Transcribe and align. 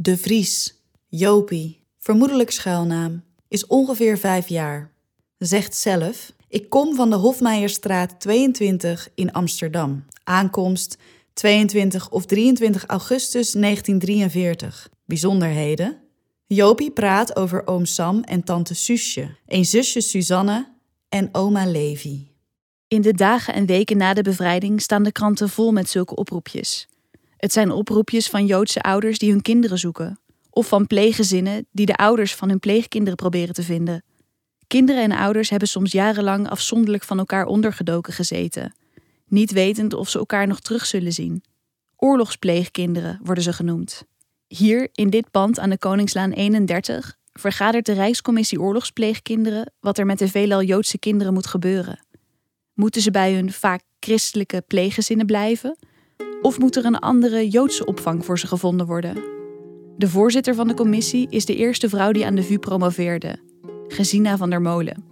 De 0.00 0.16
Vries, 0.16 0.74
Jopie, 1.08 1.80
vermoedelijk 1.98 2.50
schuilnaam, 2.50 3.22
is 3.48 3.66
ongeveer 3.66 4.18
vijf 4.18 4.48
jaar. 4.48 4.92
Zegt 5.38 5.76
zelf: 5.76 6.32
Ik 6.48 6.68
kom 6.68 6.94
van 6.94 7.10
de 7.10 7.16
Hofmeijerstraat 7.16 8.20
22 8.20 9.08
in 9.14 9.32
Amsterdam. 9.32 10.04
Aankomst 10.24 10.98
22 11.32 12.10
of 12.10 12.26
23 12.26 12.86
augustus 12.86 13.52
1943. 13.52 14.88
Bijzonderheden. 15.04 15.96
Jopie 16.46 16.90
praat 16.90 17.36
over 17.36 17.66
oom 17.66 17.84
Sam 17.84 18.22
en 18.22 18.44
tante 18.44 18.74
Suusje, 18.74 19.36
een 19.46 19.64
zusje 19.64 20.00
Suzanne 20.00 20.74
en 21.08 21.28
oma 21.32 21.66
Levi. 21.66 22.28
In 22.88 23.00
de 23.00 23.14
dagen 23.14 23.54
en 23.54 23.66
weken 23.66 23.96
na 23.96 24.14
de 24.14 24.22
bevrijding 24.22 24.82
staan 24.82 25.02
de 25.02 25.12
kranten 25.12 25.48
vol 25.48 25.72
met 25.72 25.88
zulke 25.88 26.14
oproepjes. 26.14 26.88
Het 27.38 27.52
zijn 27.52 27.70
oproepjes 27.70 28.28
van 28.28 28.46
Joodse 28.46 28.80
ouders 28.80 29.18
die 29.18 29.30
hun 29.30 29.42
kinderen 29.42 29.78
zoeken, 29.78 30.20
of 30.50 30.68
van 30.68 30.86
pleeggezinnen 30.86 31.66
die 31.70 31.86
de 31.86 31.96
ouders 31.96 32.34
van 32.34 32.48
hun 32.48 32.58
pleegkinderen 32.58 33.16
proberen 33.16 33.54
te 33.54 33.62
vinden. 33.62 34.04
Kinderen 34.66 35.02
en 35.02 35.12
ouders 35.12 35.50
hebben 35.50 35.68
soms 35.68 35.92
jarenlang 35.92 36.48
afzonderlijk 36.48 37.04
van 37.04 37.18
elkaar 37.18 37.46
ondergedoken 37.46 38.12
gezeten, 38.12 38.74
niet 39.26 39.52
wetend 39.52 39.94
of 39.94 40.08
ze 40.08 40.18
elkaar 40.18 40.46
nog 40.46 40.60
terug 40.60 40.86
zullen 40.86 41.12
zien. 41.12 41.42
Oorlogspleegkinderen 41.96 43.20
worden 43.22 43.44
ze 43.44 43.52
genoemd. 43.52 44.04
Hier, 44.46 44.88
in 44.92 45.10
dit 45.10 45.30
pand 45.30 45.58
aan 45.58 45.70
de 45.70 45.78
Koningslaan 45.78 46.32
31, 46.32 47.16
vergadert 47.32 47.86
de 47.86 47.92
Rijkscommissie 47.92 48.60
Oorlogspleegkinderen 48.60 49.72
wat 49.80 49.98
er 49.98 50.06
met 50.06 50.18
de 50.18 50.28
veelal 50.28 50.62
Joodse 50.62 50.98
kinderen 50.98 51.32
moet 51.32 51.46
gebeuren. 51.46 52.06
Moeten 52.74 53.02
ze 53.02 53.10
bij 53.10 53.34
hun 53.34 53.52
vaak 53.52 53.82
christelijke 54.00 54.64
pleeggezinnen 54.66 55.26
blijven? 55.26 55.78
Of 56.42 56.58
moet 56.58 56.76
er 56.76 56.84
een 56.84 56.98
andere 56.98 57.48
Joodse 57.48 57.84
opvang 57.84 58.24
voor 58.24 58.38
ze 58.38 58.46
gevonden 58.46 58.86
worden? 58.86 59.14
De 59.96 60.08
voorzitter 60.08 60.54
van 60.54 60.68
de 60.68 60.74
commissie 60.74 61.26
is 61.30 61.44
de 61.44 61.56
eerste 61.56 61.88
vrouw 61.88 62.12
die 62.12 62.26
aan 62.26 62.34
de 62.34 62.42
VU 62.42 62.58
promoveerde, 62.58 63.36
Gesina 63.88 64.36
van 64.36 64.50
der 64.50 64.62
Molen. 64.62 65.04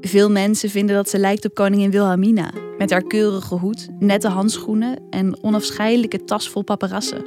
Veel 0.00 0.30
mensen 0.30 0.70
vinden 0.70 0.96
dat 0.96 1.08
ze 1.08 1.18
lijkt 1.18 1.44
op 1.44 1.54
koningin 1.54 1.90
Wilhelmina, 1.90 2.52
met 2.78 2.90
haar 2.90 3.02
keurige 3.02 3.54
hoed, 3.54 3.88
nette 3.98 4.28
handschoenen 4.28 5.02
en 5.10 5.42
onafscheidelijke 5.42 6.24
tas 6.24 6.48
vol 6.48 6.62
paparassen. 6.62 7.24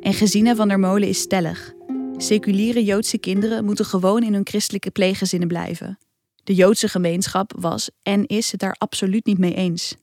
En 0.00 0.12
Gesina 0.12 0.54
van 0.54 0.68
der 0.68 0.78
Molen 0.78 1.08
is 1.08 1.20
stellig. 1.20 1.72
Seculiere 2.16 2.84
Joodse 2.84 3.18
kinderen 3.18 3.64
moeten 3.64 3.84
gewoon 3.84 4.22
in 4.22 4.34
hun 4.34 4.46
christelijke 4.46 4.90
pleeggezinnen 4.90 5.48
blijven. 5.48 5.98
De 6.44 6.54
Joodse 6.54 6.88
gemeenschap 6.88 7.52
was 7.58 7.90
en 8.02 8.26
is 8.26 8.50
het 8.50 8.60
daar 8.60 8.76
absoluut 8.78 9.26
niet 9.26 9.38
mee 9.38 9.54
eens. 9.54 9.96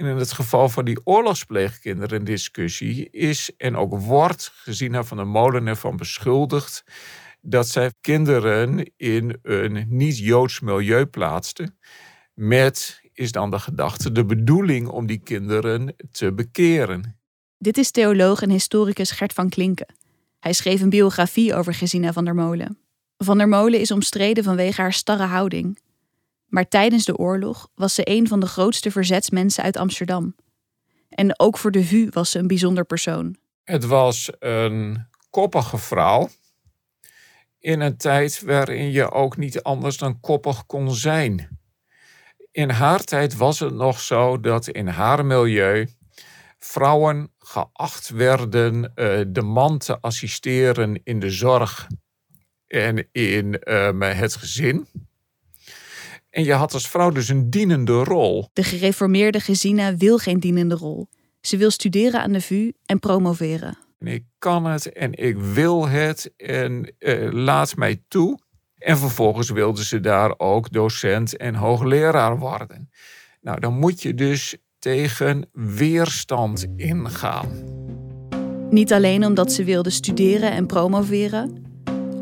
En 0.00 0.06
in 0.06 0.16
het 0.16 0.32
geval 0.32 0.68
van 0.68 0.84
die 0.84 1.00
oorlogspleegkinderen 1.04 2.24
discussie 2.24 3.10
is 3.10 3.50
en 3.56 3.76
ook 3.76 4.00
wordt 4.00 4.52
Gesina 4.54 5.04
van 5.04 5.16
der 5.16 5.26
Molen 5.26 5.66
ervan 5.66 5.96
beschuldigd 5.96 6.84
dat 7.40 7.68
zij 7.68 7.92
kinderen 8.00 8.92
in 8.96 9.38
een 9.42 9.86
niet-Joods 9.88 10.60
milieu 10.60 11.06
plaatste. 11.06 11.74
Met, 12.34 13.00
is 13.12 13.32
dan 13.32 13.50
de 13.50 13.58
gedachte, 13.58 14.12
de 14.12 14.24
bedoeling 14.24 14.88
om 14.88 15.06
die 15.06 15.20
kinderen 15.24 15.96
te 16.12 16.32
bekeren. 16.32 17.18
Dit 17.58 17.78
is 17.78 17.90
theoloog 17.90 18.42
en 18.42 18.50
historicus 18.50 19.10
Gert 19.10 19.32
van 19.32 19.48
Klinken. 19.48 19.94
Hij 20.38 20.52
schreef 20.52 20.80
een 20.80 20.90
biografie 20.90 21.54
over 21.54 21.74
Gesina 21.74 22.12
van 22.12 22.24
der 22.24 22.34
Molen. 22.34 22.78
Van 23.16 23.38
der 23.38 23.48
Molen 23.48 23.80
is 23.80 23.90
omstreden 23.90 24.44
vanwege 24.44 24.80
haar 24.80 24.92
starre 24.92 25.24
houding. 25.24 25.78
Maar 26.50 26.68
tijdens 26.68 27.04
de 27.04 27.16
oorlog 27.16 27.68
was 27.74 27.94
ze 27.94 28.02
een 28.04 28.28
van 28.28 28.40
de 28.40 28.46
grootste 28.46 28.90
verzetsmensen 28.90 29.64
uit 29.64 29.76
Amsterdam. 29.76 30.34
En 31.08 31.38
ook 31.38 31.58
voor 31.58 31.70
de 31.70 31.84
VU 31.84 32.08
was 32.10 32.30
ze 32.30 32.38
een 32.38 32.46
bijzonder 32.46 32.84
persoon. 32.84 33.36
Het 33.64 33.84
was 33.84 34.30
een 34.38 35.06
koppige 35.30 35.78
vrouw 35.78 36.28
in 37.58 37.80
een 37.80 37.96
tijd 37.96 38.42
waarin 38.42 38.90
je 38.90 39.10
ook 39.10 39.36
niet 39.36 39.62
anders 39.62 39.96
dan 39.96 40.20
koppig 40.20 40.66
kon 40.66 40.94
zijn. 40.94 41.58
In 42.52 42.70
haar 42.70 43.04
tijd 43.04 43.36
was 43.36 43.58
het 43.58 43.74
nog 43.74 44.00
zo 44.00 44.40
dat 44.40 44.68
in 44.68 44.86
haar 44.86 45.26
milieu 45.26 45.88
vrouwen 46.58 47.32
geacht 47.38 48.08
werden 48.08 48.92
uh, 48.94 49.20
de 49.28 49.42
man 49.42 49.78
te 49.78 50.00
assisteren 50.00 51.00
in 51.04 51.20
de 51.20 51.30
zorg 51.30 51.86
en 52.66 53.08
in 53.12 53.60
uh, 53.64 54.18
het 54.18 54.34
gezin. 54.36 54.86
En 56.30 56.44
je 56.44 56.52
had 56.52 56.74
als 56.74 56.88
vrouw 56.88 57.10
dus 57.10 57.28
een 57.28 57.50
dienende 57.50 58.04
rol. 58.04 58.48
De 58.52 58.62
gereformeerde 58.62 59.40
Gesina 59.40 59.96
wil 59.96 60.18
geen 60.18 60.40
dienende 60.40 60.74
rol. 60.74 61.08
Ze 61.40 61.56
wil 61.56 61.70
studeren 61.70 62.22
aan 62.22 62.32
de 62.32 62.40
VU 62.40 62.72
en 62.86 62.98
promoveren. 62.98 63.78
En 63.98 64.06
ik 64.06 64.24
kan 64.38 64.64
het 64.64 64.92
en 64.92 65.12
ik 65.12 65.38
wil 65.38 65.88
het 65.88 66.32
en 66.36 66.94
uh, 66.98 67.32
laat 67.32 67.76
mij 67.76 68.02
toe. 68.08 68.38
En 68.78 68.98
vervolgens 68.98 69.50
wilde 69.50 69.84
ze 69.84 70.00
daar 70.00 70.34
ook 70.36 70.72
docent 70.72 71.36
en 71.36 71.54
hoogleraar 71.54 72.38
worden. 72.38 72.90
Nou, 73.40 73.60
dan 73.60 73.78
moet 73.78 74.02
je 74.02 74.14
dus 74.14 74.56
tegen 74.78 75.48
weerstand 75.52 76.66
ingaan. 76.76 77.48
Niet 78.70 78.92
alleen 78.92 79.24
omdat 79.24 79.52
ze 79.52 79.64
wilde 79.64 79.90
studeren 79.90 80.50
en 80.50 80.66
promoveren, 80.66 81.64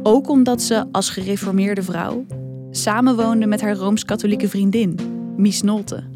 ook 0.03 0.29
omdat 0.29 0.63
ze 0.63 0.87
als 0.93 1.11
gereformeerde 1.11 1.83
vrouw 1.83 2.27
samenwoonde 2.71 3.47
met 3.47 3.61
haar 3.61 3.75
rooms-katholieke 3.75 4.49
vriendin, 4.49 4.99
Mies 5.37 5.63
Nolte. 5.63 6.09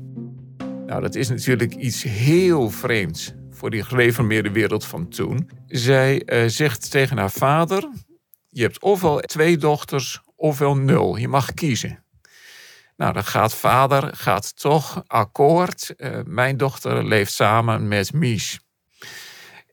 Nou, 0.87 1.01
dat 1.01 1.15
is 1.15 1.29
natuurlijk 1.29 1.75
iets 1.75 2.03
heel 2.03 2.71
vreemds 2.71 3.33
voor 3.51 3.71
die 3.71 3.83
gereformeerde 3.83 4.51
wereld 4.51 4.85
van 4.85 5.09
toen. 5.09 5.51
Zij 5.67 6.23
uh, 6.27 6.49
zegt 6.49 6.91
tegen 6.91 7.19
haar 7.19 7.31
vader: 7.31 7.89
Je 8.49 8.63
hebt 8.63 8.83
ofwel 8.83 9.21
twee 9.21 9.57
dochters 9.57 10.21
ofwel 10.37 10.77
nul. 10.77 11.17
Je 11.17 11.29
mag 11.29 11.55
kiezen. 11.55 12.05
Nou, 12.97 13.13
dan 13.13 13.25
gaat 13.25 13.55
vader 13.55 14.17
gaat 14.17 14.61
toch 14.61 15.03
akkoord. 15.07 15.95
Uh, 15.97 16.19
mijn 16.25 16.57
dochter 16.57 17.05
leeft 17.05 17.33
samen 17.33 17.89
met 17.89 18.13
Mies. 18.13 18.61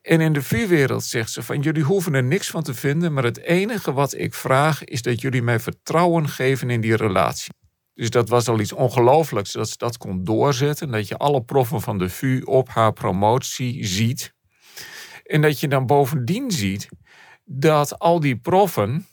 En 0.02 0.20
in 0.20 0.32
de 0.32 0.42
vuurwereld 0.42 1.04
zegt 1.04 1.30
ze 1.30 1.42
van 1.42 1.60
jullie 1.60 1.82
hoeven 1.82 2.14
er 2.14 2.22
niks 2.22 2.50
van 2.50 2.62
te 2.62 2.74
vinden, 2.74 3.12
maar 3.12 3.24
het 3.24 3.38
enige 3.38 3.92
wat 3.92 4.14
ik 4.14 4.34
vraag 4.34 4.84
is 4.84 5.02
dat 5.02 5.20
jullie 5.20 5.42
mij 5.42 5.60
vertrouwen 5.60 6.28
geven 6.28 6.70
in 6.70 6.80
die 6.80 6.96
relatie. 6.96 7.52
Dus 7.94 8.10
dat 8.10 8.28
was 8.28 8.48
al 8.48 8.60
iets 8.60 8.72
ongelooflijks 8.72 9.52
dat 9.52 9.68
ze 9.68 9.74
dat 9.76 9.96
kon 9.96 10.24
doorzetten. 10.24 10.90
Dat 10.90 11.08
je 11.08 11.16
alle 11.16 11.42
proffen 11.42 11.80
van 11.80 11.98
de 11.98 12.08
VU 12.08 12.40
op 12.44 12.68
haar 12.68 12.92
promotie 12.92 13.86
ziet. 13.86 14.34
En 15.24 15.40
dat 15.40 15.60
je 15.60 15.68
dan 15.68 15.86
bovendien 15.86 16.50
ziet 16.50 16.88
dat 17.44 17.98
al 17.98 18.20
die 18.20 18.36
proffen 18.36 19.06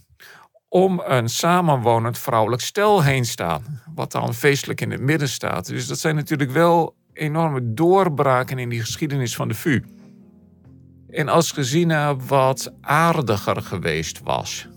om 0.68 1.02
een 1.06 1.30
samenwonend 1.30 2.18
vrouwelijk 2.18 2.62
stel 2.62 3.04
heen 3.04 3.26
staan. 3.26 3.82
Wat 3.96 4.12
dan 4.12 4.34
feestelijk 4.34 4.82
in 4.82 4.92
het 4.92 5.02
midden 5.02 5.30
staat. 5.30 5.68
Dus 5.68 5.88
dat 5.88 6.00
zijn 6.00 6.16
natuurlijk 6.16 6.52
wel 6.52 6.96
enorme 7.14 7.74
doorbraken 7.74 8.60
in 8.60 8.70
die 8.70 8.82
geschiedenis 8.82 9.36
van 9.36 9.48
de 9.48 9.54
VU. 9.54 9.82
En 11.10 11.28
als 11.28 11.52
Gesina 11.52 12.16
wat 12.16 12.74
aardiger 12.82 13.62
geweest 13.62 14.22
was, 14.24 14.68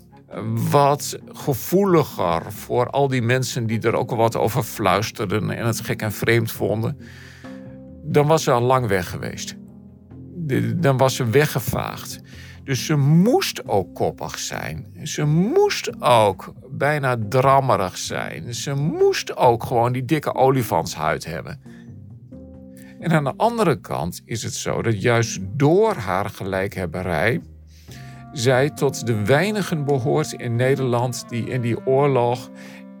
wat 0.69 1.19
gevoeliger 1.27 2.51
voor 2.51 2.89
al 2.89 3.07
die 3.07 3.21
mensen 3.21 3.67
die 3.67 3.79
er 3.79 3.95
ook 3.95 4.11
wat 4.11 4.35
over 4.35 4.63
fluisterden 4.63 5.49
en 5.49 5.65
het 5.65 5.81
gek 5.81 6.01
en 6.01 6.11
vreemd 6.11 6.51
vonden, 6.51 6.97
dan 8.03 8.27
was 8.27 8.43
ze 8.43 8.51
al 8.51 8.61
lang 8.61 8.87
weg 8.87 9.09
geweest. 9.09 9.55
Dan 10.75 10.97
was 10.97 11.15
ze 11.15 11.29
weggevaagd. 11.29 12.19
Dus 12.63 12.85
ze 12.85 12.95
moest 12.95 13.67
ook 13.67 13.95
koppig 13.95 14.39
zijn. 14.39 14.85
Ze 15.03 15.25
moest 15.25 16.01
ook 16.01 16.53
bijna 16.69 17.15
drammerig 17.29 17.97
zijn. 17.97 18.53
Ze 18.53 18.73
moest 18.73 19.35
ook 19.35 19.63
gewoon 19.63 19.91
die 19.91 20.05
dikke 20.05 20.33
olifantshuid 20.33 21.25
hebben. 21.25 21.61
En 23.01 23.11
aan 23.11 23.23
de 23.23 23.33
andere 23.37 23.79
kant 23.79 24.21
is 24.25 24.43
het 24.43 24.53
zo 24.53 24.81
dat 24.81 25.01
juist 25.01 25.39
door 25.41 25.93
haar 25.93 26.29
gelijkhebberij 26.29 27.41
zij 28.33 28.69
tot 28.69 29.05
de 29.05 29.25
weinigen 29.25 29.85
behoort 29.85 30.31
in 30.31 30.55
Nederland 30.55 31.29
die 31.29 31.49
in 31.49 31.61
die 31.61 31.85
oorlog 31.85 32.49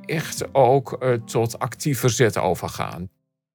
echt 0.05 0.53
ook 0.53 0.97
uh, 0.99 1.13
tot 1.13 1.59
actief 1.59 1.99
verzet 1.99 2.37
overgaan. 2.37 3.09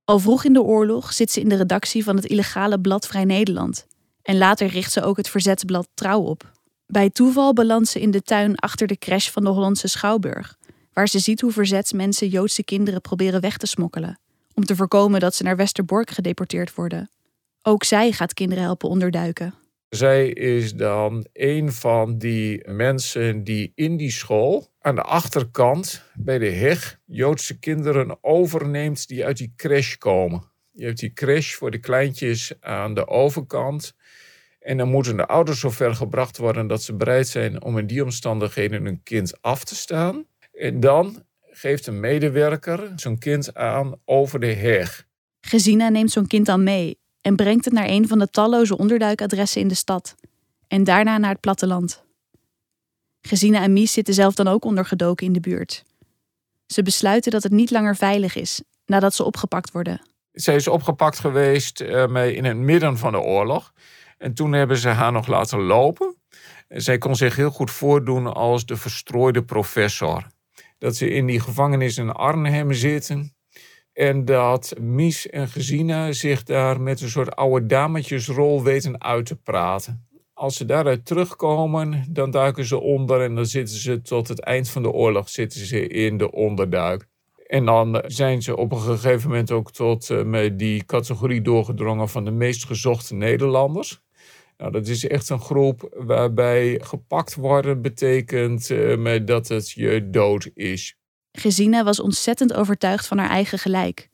Al 0.04 0.18
vroeg 0.18 0.44
in 0.44 0.52
de 0.52 0.62
oorlog 0.62 1.12
zit 1.12 1.30
ze 1.30 1.40
in 1.40 1.48
de 1.48 1.56
redactie 1.56 2.04
van 2.04 2.16
het 2.16 2.24
illegale 2.24 2.80
blad 2.80 3.06
Vrij 3.06 3.24
Nederland. 3.24 3.86
En 4.22 4.38
later 4.38 4.66
richt 4.66 4.92
ze 4.92 5.02
ook 5.02 5.16
het 5.16 5.28
verzetsblad 5.28 5.88
Trouw 5.94 6.20
op. 6.20 6.52
Bij 6.86 7.10
toeval 7.10 7.52
belandt 7.52 7.88
ze 7.88 8.00
in 8.00 8.10
de 8.10 8.22
tuin 8.22 8.56
achter 8.56 8.86
de 8.86 8.96
crash 8.96 9.30
van 9.30 9.44
de 9.44 9.50
Hollandse 9.50 9.88
Schouwburg, 9.88 10.56
waar 10.92 11.08
ze 11.08 11.18
ziet 11.18 11.40
hoe 11.40 11.52
verzetsmensen 11.52 12.28
Joodse 12.28 12.64
kinderen 12.64 13.00
proberen 13.00 13.40
weg 13.40 13.56
te 13.56 13.66
smokkelen 13.66 14.18
om 14.56 14.64
te 14.64 14.76
voorkomen 14.76 15.20
dat 15.20 15.34
ze 15.34 15.42
naar 15.42 15.56
Westerbork 15.56 16.10
gedeporteerd 16.10 16.74
worden. 16.74 17.10
Ook 17.62 17.84
zij 17.84 18.12
gaat 18.12 18.34
kinderen 18.34 18.64
helpen 18.64 18.88
onderduiken. 18.88 19.54
Zij 19.88 20.28
is 20.28 20.74
dan 20.74 21.26
een 21.32 21.72
van 21.72 22.18
die 22.18 22.68
mensen 22.68 23.44
die 23.44 23.72
in 23.74 23.96
die 23.96 24.10
school 24.10 24.68
aan 24.80 24.94
de 24.94 25.02
achterkant 25.02 26.02
bij 26.14 26.38
de 26.38 26.50
heg 26.50 26.98
Joodse 27.04 27.58
kinderen 27.58 28.18
overneemt 28.24 29.08
die 29.08 29.24
uit 29.24 29.36
die 29.36 29.52
crash 29.56 29.94
komen. 29.94 30.42
Je 30.72 30.84
hebt 30.84 30.98
die 30.98 31.12
crash 31.12 31.54
voor 31.54 31.70
de 31.70 31.78
kleintjes 31.78 32.52
aan 32.60 32.94
de 32.94 33.06
overkant. 33.06 33.94
En 34.60 34.76
dan 34.76 34.88
moeten 34.88 35.16
de 35.16 35.26
ouders 35.26 35.60
zover 35.60 35.94
gebracht 35.94 36.36
worden 36.36 36.66
dat 36.66 36.82
ze 36.82 36.94
bereid 36.94 37.28
zijn 37.28 37.62
om 37.62 37.78
in 37.78 37.86
die 37.86 38.02
omstandigheden 38.02 38.84
hun 38.84 39.02
kind 39.02 39.42
af 39.42 39.64
te 39.64 39.74
staan. 39.74 40.26
En 40.52 40.80
dan 40.80 41.24
geeft 41.56 41.86
een 41.86 42.00
medewerker 42.00 42.92
zo'n 42.96 43.18
kind 43.18 43.54
aan 43.54 43.94
over 44.04 44.40
de 44.40 44.52
heg. 44.52 45.06
Gezina 45.40 45.88
neemt 45.88 46.10
zo'n 46.10 46.26
kind 46.26 46.46
dan 46.46 46.62
mee 46.62 46.98
en 47.20 47.36
brengt 47.36 47.64
het 47.64 47.74
naar 47.74 47.88
een 47.88 48.08
van 48.08 48.18
de 48.18 48.30
talloze 48.30 48.78
onderduikadressen 48.78 49.60
in 49.60 49.68
de 49.68 49.74
stad. 49.74 50.14
En 50.68 50.84
daarna 50.84 51.18
naar 51.18 51.30
het 51.30 51.40
platteland. 51.40 52.04
Gezina 53.20 53.62
en 53.62 53.72
Mies 53.72 53.92
zitten 53.92 54.14
zelf 54.14 54.34
dan 54.34 54.48
ook 54.48 54.64
ondergedoken 54.64 55.26
in 55.26 55.32
de 55.32 55.40
buurt. 55.40 55.84
Ze 56.66 56.82
besluiten 56.82 57.30
dat 57.32 57.42
het 57.42 57.52
niet 57.52 57.70
langer 57.70 57.96
veilig 57.96 58.36
is 58.36 58.62
nadat 58.86 59.14
ze 59.14 59.24
opgepakt 59.24 59.70
worden. 59.70 60.00
Zij 60.32 60.54
is 60.54 60.68
opgepakt 60.68 61.18
geweest 61.18 61.80
uh, 61.80 62.34
in 62.34 62.44
het 62.44 62.56
midden 62.56 62.98
van 62.98 63.12
de 63.12 63.20
oorlog. 63.20 63.72
En 64.18 64.34
toen 64.34 64.52
hebben 64.52 64.76
ze 64.76 64.88
haar 64.88 65.12
nog 65.12 65.26
laten 65.26 65.60
lopen. 65.60 66.16
Zij 66.68 66.98
kon 66.98 67.16
zich 67.16 67.36
heel 67.36 67.50
goed 67.50 67.70
voordoen 67.70 68.34
als 68.34 68.66
de 68.66 68.76
verstrooide 68.76 69.44
professor. 69.44 70.26
Dat 70.78 70.96
ze 70.96 71.10
in 71.10 71.26
die 71.26 71.40
gevangenis 71.40 71.98
in 71.98 72.12
Arnhem 72.12 72.72
zitten. 72.72 73.34
En 73.92 74.24
dat 74.24 74.74
Mies 74.80 75.28
en 75.28 75.48
Gezina 75.48 76.12
zich 76.12 76.42
daar 76.42 76.80
met 76.80 77.00
een 77.00 77.08
soort 77.08 77.36
oude 77.36 77.66
dametjesrol 77.66 78.62
weten 78.62 79.02
uit 79.02 79.26
te 79.26 79.36
praten. 79.36 80.06
Als 80.32 80.56
ze 80.56 80.64
daaruit 80.64 81.06
terugkomen, 81.06 82.04
dan 82.08 82.30
duiken 82.30 82.64
ze 82.64 82.80
onder 82.80 83.20
en 83.20 83.34
dan 83.34 83.46
zitten 83.46 83.76
ze 83.76 84.02
tot 84.02 84.28
het 84.28 84.40
eind 84.40 84.68
van 84.68 84.82
de 84.82 84.90
oorlog 84.90 85.28
zitten 85.28 85.66
ze 85.66 85.86
in 85.86 86.16
de 86.16 86.30
onderduik. 86.30 87.06
En 87.46 87.64
dan 87.64 88.02
zijn 88.06 88.42
ze 88.42 88.56
op 88.56 88.72
een 88.72 88.80
gegeven 88.80 89.28
moment 89.28 89.50
ook 89.50 89.72
tot 89.72 90.10
uh, 90.10 90.50
die 90.56 90.84
categorie 90.84 91.42
doorgedrongen 91.42 92.08
van 92.08 92.24
de 92.24 92.30
meest 92.30 92.66
gezochte 92.66 93.14
Nederlanders. 93.14 94.04
Nou, 94.56 94.72
dat 94.72 94.86
is 94.86 95.06
echt 95.06 95.28
een 95.28 95.40
groep 95.40 95.88
waarbij 95.96 96.80
gepakt 96.82 97.34
worden 97.34 97.82
betekent 97.82 98.70
uh, 98.70 99.20
dat 99.24 99.48
het 99.48 99.70
je 99.70 100.10
dood 100.10 100.50
is. 100.54 100.96
Gesine 101.32 101.84
was 101.84 102.00
ontzettend 102.00 102.54
overtuigd 102.54 103.06
van 103.06 103.18
haar 103.18 103.30
eigen 103.30 103.58
gelijk. 103.58 104.08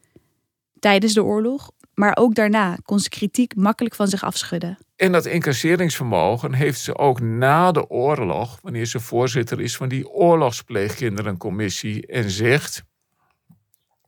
Tijdens 0.78 1.12
de 1.12 1.24
oorlog, 1.24 1.70
maar 1.94 2.16
ook 2.16 2.34
daarna 2.34 2.76
kon 2.82 2.98
ze 2.98 3.08
kritiek 3.08 3.56
makkelijk 3.56 3.94
van 3.94 4.08
zich 4.08 4.24
afschudden. 4.24 4.78
En 4.96 5.12
dat 5.12 5.26
incasseringsvermogen 5.26 6.54
heeft 6.54 6.80
ze 6.80 6.96
ook 6.98 7.20
na 7.20 7.72
de 7.72 7.88
oorlog, 7.88 8.58
wanneer 8.62 8.86
ze 8.86 9.00
voorzitter 9.00 9.60
is 9.60 9.76
van 9.76 9.88
die 9.88 10.08
oorlogspleegkinderencommissie 10.08 12.06
en 12.06 12.30
zegt: 12.30 12.82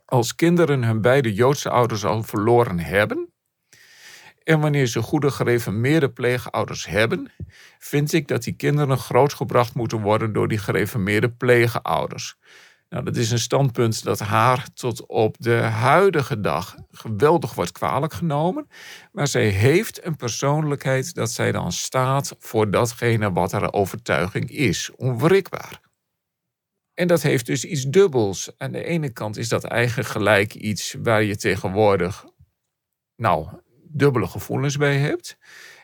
Als 0.05 0.35
kinderen 0.35 0.85
hun 0.85 1.01
beide 1.01 1.35
Joodse 1.35 1.71
ouders 1.71 2.05
al 2.05 2.23
verloren 2.23 2.79
hebben, 2.79 3.34
en 4.45 4.61
wanneer 4.61 4.87
ze 4.87 5.03
goede 5.03 5.31
gereformeerde 5.31 6.11
pleegouders 6.11 6.87
hebben, 6.87 7.33
vind 7.79 8.13
ik 8.13 8.29
dat 8.29 8.43
die 8.43 8.57
kinderen 8.57 8.99
grootgebracht 8.99 9.75
moeten 9.75 10.01
worden 10.01 10.33
door 10.33 10.49
die 10.49 10.59
gereformeerde 10.59 11.31
pleegouders. 11.31 12.37
Nou, 12.89 13.05
dat 13.05 13.17
is 13.17 13.31
een 13.31 13.39
standpunt 13.39 14.05
dat 14.05 14.19
haar 14.19 14.67
tot 14.75 15.07
op 15.07 15.37
de 15.39 15.57
huidige 15.57 16.41
dag 16.41 16.75
geweldig 16.91 17.55
wordt 17.55 17.73
kwalijk 17.73 18.13
genomen. 18.13 18.69
Maar 19.13 19.29
zij 19.29 19.49
heeft 19.49 20.05
een 20.05 20.17
persoonlijkheid 20.17 21.15
dat 21.15 21.31
zij 21.31 21.53
dan 21.53 21.73
staat 21.73 22.37
voor 22.39 22.71
datgene 22.71 23.33
wat 23.33 23.53
haar 23.53 23.73
overtuiging 23.73 24.51
is. 24.51 24.91
Onwrikbaar. 24.97 25.81
En 26.95 27.07
dat 27.07 27.23
heeft 27.23 27.47
dus 27.47 27.65
iets 27.65 27.85
dubbels. 27.85 28.51
Aan 28.59 28.73
de 28.73 28.85
ene 28.85 29.13
kant 29.13 29.37
is 29.37 29.49
dat 29.49 29.65
eigen 29.65 30.05
gelijk 30.05 30.55
iets 30.55 30.97
waar 31.03 31.23
je 31.23 31.37
tegenwoordig, 31.37 32.25
nou, 33.17 33.49
dubbele 33.95 34.27
gevoelens 34.27 34.77
bij 34.77 34.97
hebt. 34.99 35.37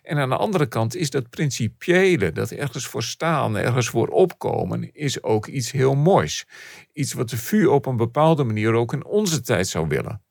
En 0.02 0.18
aan 0.18 0.28
de 0.28 0.36
andere 0.36 0.66
kant 0.66 0.96
is 0.96 1.10
dat 1.10 1.30
principiële, 1.30 2.32
dat 2.32 2.50
ergens 2.50 2.86
voor 2.86 3.02
staan, 3.02 3.56
ergens 3.56 3.88
voor 3.88 4.08
opkomen, 4.08 4.92
is 4.92 5.22
ook 5.22 5.46
iets 5.46 5.70
heel 5.70 5.94
moois. 5.94 6.46
Iets 6.92 7.12
wat 7.12 7.30
de 7.30 7.36
VU 7.36 7.66
op 7.66 7.86
een 7.86 7.96
bepaalde 7.96 8.44
manier 8.44 8.72
ook 8.72 8.92
in 8.92 9.04
onze 9.04 9.40
tijd 9.40 9.68
zou 9.68 9.88
willen. 9.88 10.22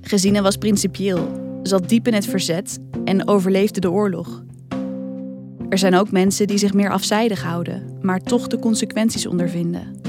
Gezine 0.00 0.42
was 0.42 0.56
principieel, 0.56 1.60
zat 1.62 1.88
diep 1.88 2.06
in 2.06 2.14
het 2.14 2.26
verzet 2.26 2.78
en 3.04 3.28
overleefde 3.28 3.80
de 3.80 3.90
oorlog. 3.90 4.44
Er 5.68 5.78
zijn 5.78 5.94
ook 5.94 6.10
mensen 6.10 6.46
die 6.46 6.58
zich 6.58 6.72
meer 6.72 6.90
afzijdig 6.90 7.42
houden, 7.42 7.98
maar 8.00 8.20
toch 8.20 8.46
de 8.46 8.58
consequenties 8.58 9.26
ondervinden. 9.26 10.00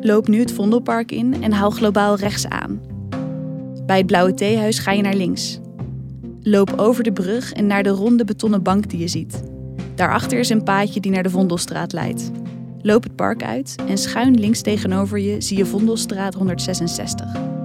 Loop 0.00 0.28
nu 0.28 0.38
het 0.38 0.52
Vondelpark 0.52 1.12
in 1.12 1.42
en 1.42 1.52
hou 1.52 1.72
globaal 1.72 2.16
rechts 2.16 2.48
aan. 2.48 2.91
Bij 3.86 3.96
het 3.96 4.06
Blauwe 4.06 4.34
Theehuis 4.34 4.78
ga 4.78 4.92
je 4.92 5.02
naar 5.02 5.14
links. 5.14 5.60
Loop 6.40 6.72
over 6.76 7.04
de 7.04 7.12
brug 7.12 7.52
en 7.52 7.66
naar 7.66 7.82
de 7.82 7.88
ronde 7.88 8.24
betonnen 8.24 8.62
bank 8.62 8.90
die 8.90 8.98
je 8.98 9.08
ziet. 9.08 9.42
Daarachter 9.94 10.38
is 10.38 10.48
een 10.48 10.62
paadje 10.62 11.00
die 11.00 11.10
naar 11.10 11.22
de 11.22 11.30
Vondelstraat 11.30 11.92
leidt. 11.92 12.30
Loop 12.80 13.02
het 13.02 13.16
park 13.16 13.42
uit 13.42 13.74
en 13.88 13.98
schuin 13.98 14.40
links 14.40 14.60
tegenover 14.60 15.18
je 15.18 15.40
zie 15.40 15.56
je 15.56 15.66
Vondelstraat 15.66 16.34
166. 16.34 17.61